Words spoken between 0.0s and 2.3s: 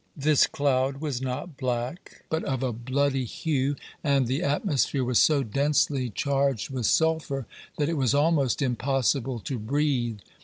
This cloud was not black,